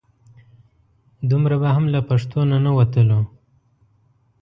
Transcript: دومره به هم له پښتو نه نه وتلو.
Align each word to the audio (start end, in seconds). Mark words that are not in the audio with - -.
دومره 1.29 1.55
به 1.61 1.69
هم 1.75 1.85
له 1.93 1.99
پښتو 2.09 2.39
نه 2.51 2.57
نه 2.65 2.71
وتلو. 2.77 3.19